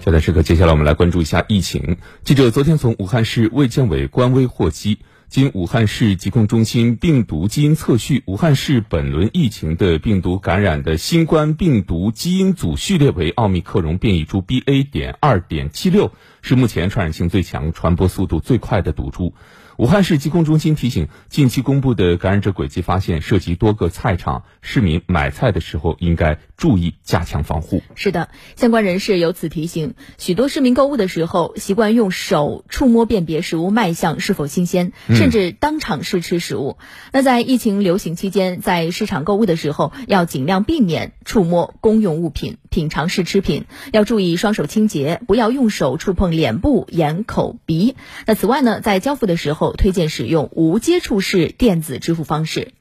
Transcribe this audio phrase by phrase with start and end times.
[0.00, 1.98] 焦点时刻，接下来我们来关注一下疫情。
[2.24, 14.90] 记者昨天从武汉市卫健委官微获悉，经武汉市疾控中心病毒基因测序，武汉市本轮疫情的病毒感染的新冠病毒基因组序列为奥密克戎变异株 BA.
[14.90, 19.34] 点二点七六，是目前传染性最强、传播速度最快的毒株。
[19.80, 27.82] 武汉市疾控中心提醒，近期公布的感染者轨迹发现涉及多个菜场，市民买菜的时候应该注意加强防护。
[27.94, 36.76] 是的，相关人士由此提醒，许多市民购物的时候习惯用手触摸辨别食物卖相是否新鲜，甚至当场试吃食物。
[37.10, 47.96] 那在疫情流行期间，在市场购物的时候要尽量避免触摸公用物品、品尝试吃品，要注意双手清洁，不要用手触碰脸部、眼、口、鼻。
[48.26, 49.74] 那此外呢，在交付的时候。
[49.80, 52.72] 推荐使用无接触式电子支付方式。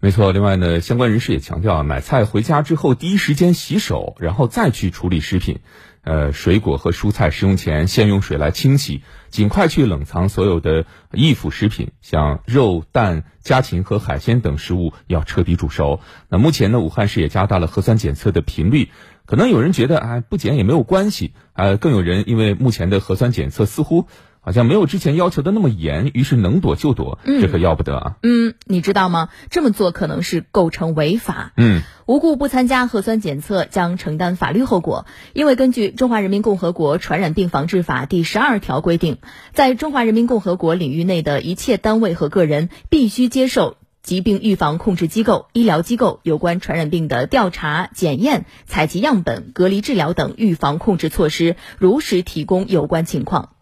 [0.00, 5.60] 没错，另外呢，相关人士也强调啊，买菜回家之后第一时间洗手，然后再去处理食品。
[6.04, 16.00] 呃，水果和蔬菜食用前先用水来清洗，尽快去冷藏所有的易腐食品，像肉、蛋、家禽和海鲜等食物要彻底煮熟。
[16.28, 18.90] 那目前呢，武汉市也加大了核酸检测的频率。
[19.26, 24.06] 可能有人觉得啊，不检也没有关系，呃，更有人因为目前的核酸检测似乎。
[24.44, 28.16] 好像没有之前要求的那么严，于是能躲就躲，这可要不得啊！
[28.22, 29.30] 嗯，你知道吗？
[29.48, 31.52] 这么做可能是构成违法。
[31.56, 35.06] 嗯，无故不参加核酸检测将承担法律后果。
[35.32, 39.16] 因为根据《中华人民共和国传染病防治法》第十二条规定，
[39.54, 53.53] 在中华人民共和国领域内的一切单位和个人必须接受疾病预防控制机构、医疗机构有关传染病的调查、检验、采集样本、隔离治疗等预防控制措施，如实提供有关情况。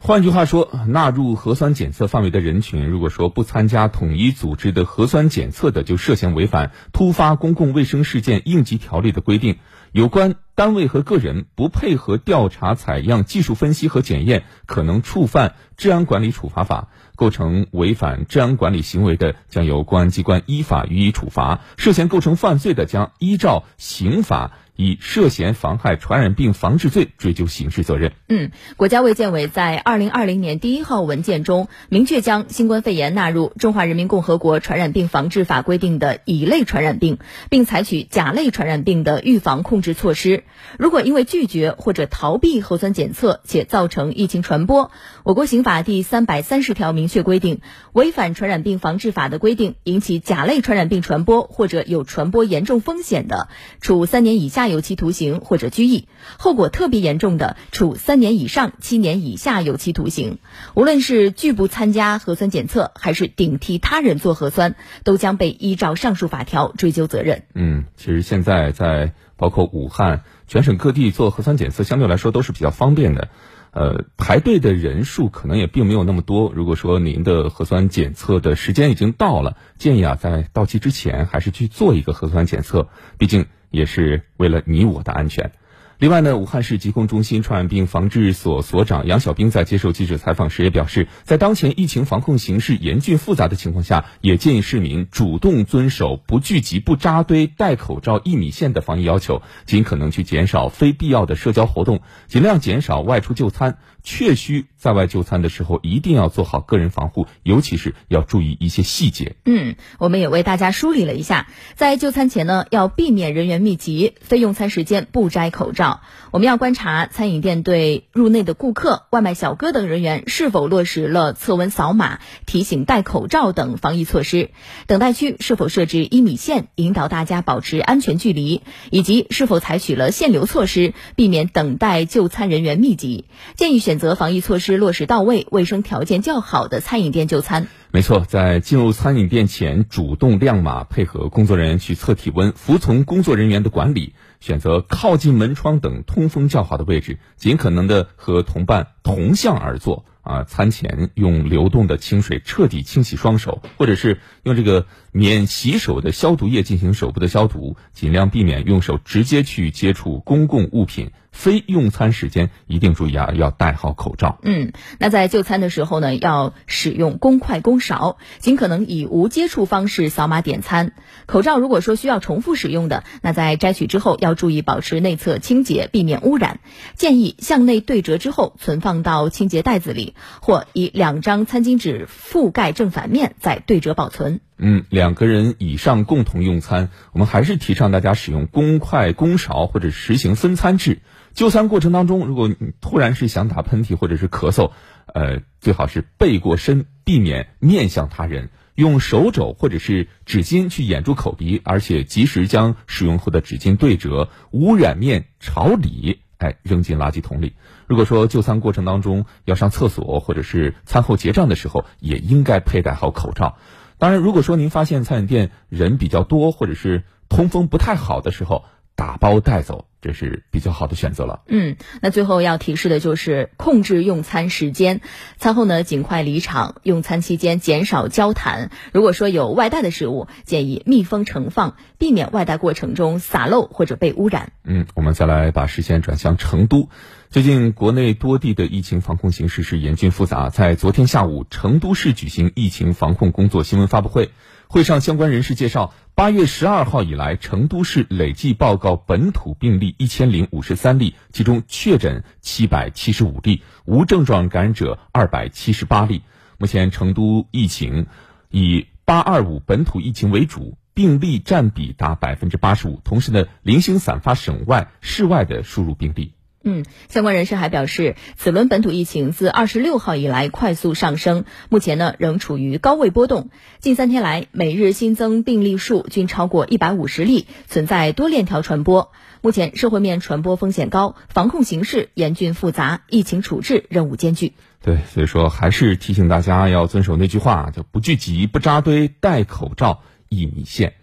[0.00, 9.56] 换句话说，纳入核酸检测范围的人群，如果说不参加统一组织的核酸检测的，就涉嫌违反《突发公共卫生事件应急条例》的规定。
[9.90, 24.50] 有关单位和个人不配合调查、采样、技术分析和检验，可能触犯《治安管理处罚法》，构成违反治安管理行为的，将由公安机关依法予以处罚；涉嫌构成犯罪的，将依照刑法。
[24.80, 28.12] 以涉嫌妨害传染病防治罪追究刑事责任。
[28.28, 37.18] 嗯，国家卫健委在二零二零年第一号文件中明确将新冠肺炎纳入《中华人民共和国传染病防治法》规定的乙类传染病，
[37.50, 40.44] 并采取甲类传染病的预防控制措施。
[40.78, 44.92] 如果因为拒绝或者逃避核酸检测且造成疫情传播，
[45.24, 53.48] 我国刑法第三百三十条明确规定，违反传染病防治法的规定，引起甲类传染病传播或者有传播严重风险的，
[53.80, 54.68] 处三年以下。
[54.68, 60.40] 有期徒刑或者拘役，后果特别严重的，处三年以上七年以下有期徒刑。
[60.74, 67.44] 无论是拒不参加核酸检测，还是顶替他人做核酸，都将被依照上述法条追究责任。
[67.54, 73.28] 嗯，其实现在在包括武汉，全省各地做核酸检测，相对来说都是比较方便的。
[73.70, 76.50] 呃，排队的人数可能也并没有那么多。
[76.52, 83.46] 如果说您的核酸检测的时间已经到了，建议啊，在到期之前还是去做一个核酸检测，毕竟。
[83.70, 85.52] 也是为了你我的安全。
[85.98, 103.78] 另外呢，武汉市疾控中心传染病防治所所长杨小兵在接受记者采访时也表示，在当前疫情防控形势严峻复杂的情况下，也建议市民主动遵守不聚集、不扎堆、戴口罩、一米线的防疫要求，尽可能去减少非必要的社交活动，尽量减少外出就餐。
[104.04, 109.34] 确需在外就餐的时候，一定要做好个人防护，尤其是要注意一些细节。
[109.44, 115.87] 嗯，我们也为大家梳理了一下，在就餐前呢，要避免人员密集，非用餐时间不摘口罩。
[116.30, 124.48] 我们要观察餐饮店对入内的顾客、外卖小哥等人员是否落实了测温、扫码、提醒戴口罩等防疫措施。
[124.86, 133.26] 等待区是否设置一米线，引导大家保持安全距离，以及是否采取了限流措施，避免等待就餐人员密集。
[133.54, 133.98] 建议选。
[133.98, 137.66] 择防疫措施落实到位、卫生条件较好的餐饮店就餐。
[137.90, 150.04] 没错，在进入餐饮店前，主动亮码，配合工作人员去测体温，服从工作人员的管理，选择靠近门窗等通风较好的位置，尽可能的和同伴同向而坐。
[150.28, 161.10] 啊，餐前用流动的清水彻底清洗双手，或者是用这个免洗手的消毒液进行手部的消毒，尽量避免用手直接去接触公共物品。
[161.30, 164.40] 非用餐时间一定注意啊，要戴好口罩。
[164.42, 170.94] 嗯，那在就餐的时候呢，要使用公筷公勺，尽可能以无接触方式扫码点餐。
[171.26, 176.58] 口罩如果说需要重复使用的，那在摘取之后要注意保持内侧清洁，避免污染。
[176.96, 180.14] 建议向内对折之后存放到清洁袋子里。
[180.40, 184.40] 或以两张餐巾纸覆盖正反面，再对折保存。
[184.56, 191.00] 嗯，两个人以上共同用餐，我们还是提倡大家使用公筷公勺或者实行分餐制。
[191.34, 194.72] 就餐过程当中，如果你突然是想打喷嚏或者是咳嗽，
[195.14, 207.54] 呃，最好是背过身，避免面向他人，用手肘或者是纸巾去掩住口鼻，而且及时将使用后的纸巾对折，污染面朝里，哎，扔进垃圾桶里。
[207.86, 213.58] 如果说就餐过程当中要上厕所或者是餐后结账的时候，也应该佩戴好口罩。
[213.98, 218.64] 当然，如果说您发现餐饮店人比较多，或者是通风不太好的时候，
[218.94, 221.42] 打包带走，这是比较好的选择了。
[221.48, 225.00] 嗯，那最后要提示的就是控制用餐时间，
[225.38, 228.70] 餐后呢尽快离场，用餐期间减少交谈。
[228.92, 234.52] 如果说有外带的食物，建议密封盛放，避免外带过程中洒漏或者被污染。
[234.64, 236.88] 嗯，我们再来把视线转向成都。
[237.30, 244.30] 最近国内多地的疫情防控形势是严峻复杂，在昨天下午，成都市举行疫情防控工作新闻发布会。
[244.66, 256.22] 会上，相关人士介绍，八月十二号以来，成都市累计报告本土病例一千零五十三例，其中确诊七百七十五例，无症状感染者二百七十八例。
[256.56, 258.06] 目前，成都疫情
[258.48, 263.02] 以“八二五”本土疫情为主，病例占比达百分之八十五。
[263.04, 266.32] 同时呢，零星散发省外、市外的输入病例。
[266.64, 273.48] 嗯，相关人士还表示，此轮本土疫情自二十六号以来快速上升，目前呢仍处于高位波动。
[273.78, 279.12] 近三天来，每日新增病例数均超过一百五十例，存在多链条传播。
[279.40, 284.52] 目前社会面传播风险高，防控形势严峻复杂，疫情处置任务艰巨。
[284.82, 290.94] 对，所以说还是提醒大家要遵守那句话，叫不聚集、不扎堆、戴口罩、一米线。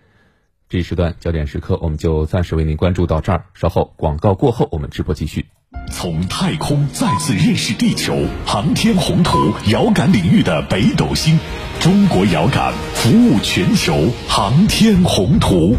[0.76, 3.46] 这一时段焦点时刻，我们就暂时为您关注到这儿。
[3.54, 5.46] 稍后广告过后，我们直播继续。
[5.90, 8.14] 从太空再次认识地球，
[8.46, 11.40] 航天宏图，遥感领域的北斗星，
[11.80, 15.78] 中国遥感服务全球，航天宏图。